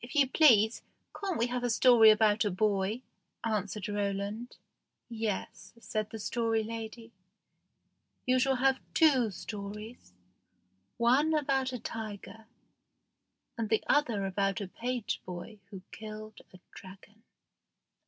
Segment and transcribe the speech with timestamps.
[0.00, 0.82] "If you please,
[1.20, 3.02] can't we have a story about a boy?"
[3.42, 4.56] answered Roland.
[5.08, 7.10] "Yes," said the Story Lady;
[8.26, 10.12] "you shall have two stories
[10.98, 12.46] one about a tiger,
[13.58, 17.24] and the other about a page boy who killed a dragon."